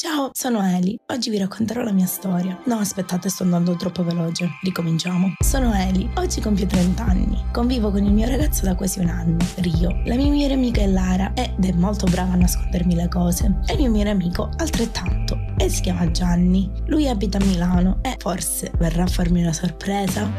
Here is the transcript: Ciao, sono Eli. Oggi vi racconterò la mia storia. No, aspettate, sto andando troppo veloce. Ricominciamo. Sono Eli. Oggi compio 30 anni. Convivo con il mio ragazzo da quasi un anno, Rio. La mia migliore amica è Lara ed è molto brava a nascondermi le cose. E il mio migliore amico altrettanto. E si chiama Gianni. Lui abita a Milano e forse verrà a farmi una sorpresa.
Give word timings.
Ciao, 0.00 0.30
sono 0.32 0.64
Eli. 0.64 0.96
Oggi 1.06 1.28
vi 1.28 1.38
racconterò 1.38 1.82
la 1.82 1.90
mia 1.90 2.06
storia. 2.06 2.56
No, 2.66 2.76
aspettate, 2.76 3.28
sto 3.28 3.42
andando 3.42 3.74
troppo 3.74 4.04
veloce. 4.04 4.48
Ricominciamo. 4.62 5.34
Sono 5.40 5.74
Eli. 5.74 6.08
Oggi 6.18 6.40
compio 6.40 6.66
30 6.66 7.04
anni. 7.04 7.44
Convivo 7.52 7.90
con 7.90 8.04
il 8.04 8.12
mio 8.12 8.28
ragazzo 8.28 8.64
da 8.64 8.76
quasi 8.76 9.00
un 9.00 9.08
anno, 9.08 9.38
Rio. 9.56 10.00
La 10.04 10.14
mia 10.14 10.30
migliore 10.30 10.54
amica 10.54 10.80
è 10.82 10.86
Lara 10.86 11.32
ed 11.34 11.64
è 11.64 11.72
molto 11.72 12.06
brava 12.06 12.34
a 12.34 12.36
nascondermi 12.36 12.94
le 12.94 13.08
cose. 13.08 13.58
E 13.66 13.72
il 13.72 13.80
mio 13.80 13.90
migliore 13.90 14.10
amico 14.10 14.48
altrettanto. 14.58 15.36
E 15.56 15.68
si 15.68 15.80
chiama 15.80 16.08
Gianni. 16.12 16.70
Lui 16.86 17.08
abita 17.08 17.38
a 17.38 17.44
Milano 17.44 17.98
e 18.02 18.14
forse 18.18 18.70
verrà 18.78 19.02
a 19.02 19.08
farmi 19.08 19.42
una 19.42 19.52
sorpresa. 19.52 20.30